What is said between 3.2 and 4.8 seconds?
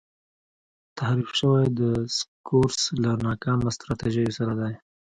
ناکامه سټراټیژیو سره دی.